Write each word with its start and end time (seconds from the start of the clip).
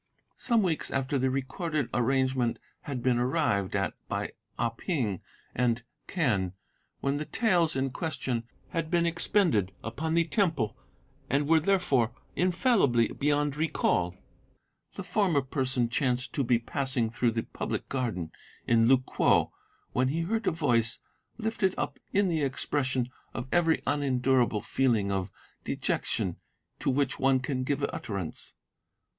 "Some 0.35 0.63
weeks 0.63 0.89
after 0.89 1.19
the 1.19 1.29
recorded 1.29 1.87
arrangement 1.93 2.57
had 2.85 3.03
been 3.03 3.19
arrived 3.19 3.75
at 3.75 3.93
by 4.07 4.31
Ah 4.57 4.69
Ping 4.69 5.21
and 5.53 5.83
Quen, 6.07 6.53
when 7.01 7.17
the 7.17 7.25
taels 7.25 7.75
in 7.75 7.91
question 7.91 8.45
had 8.69 8.89
been 8.89 9.05
expended 9.05 9.73
upon 9.83 10.15
the 10.15 10.23
Temple 10.25 10.75
and 11.29 11.47
were, 11.47 11.59
therefore, 11.59 12.15
infallibly 12.35 13.09
beyond 13.09 13.55
recall, 13.55 14.15
the 14.95 15.03
former 15.03 15.43
person 15.43 15.87
chanced 15.87 16.33
to 16.33 16.43
be 16.43 16.57
passing 16.57 17.11
through 17.11 17.29
the 17.29 17.43
public 17.43 17.87
garden 17.87 18.31
in 18.65 18.87
Lu 18.87 18.97
kwo 18.97 19.51
when 19.91 20.07
he 20.07 20.21
heard 20.21 20.47
a 20.47 20.51
voice 20.51 20.97
lifted 21.37 21.75
up 21.77 21.99
in 22.11 22.27
the 22.27 22.41
expression 22.41 23.07
of 23.35 23.45
every 23.51 23.79
unendurable 23.85 24.61
feeling 24.61 25.11
of 25.11 25.29
dejection 25.63 26.37
to 26.79 26.89
which 26.89 27.19
one 27.19 27.39
can 27.39 27.63
give 27.63 27.83
utterance. 27.93 28.55